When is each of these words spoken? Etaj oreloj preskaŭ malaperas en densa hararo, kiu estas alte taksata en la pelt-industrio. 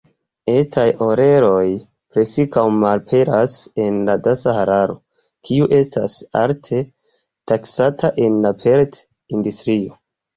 Etaj 0.51 0.85
oreloj 1.07 1.65
preskaŭ 2.13 2.63
malaperas 2.77 3.53
en 3.83 3.99
densa 4.27 4.55
hararo, 4.55 4.95
kiu 5.49 5.67
estas 5.81 6.15
alte 6.45 6.79
taksata 7.53 8.11
en 8.29 8.41
la 8.47 8.53
pelt-industrio. 8.65 9.99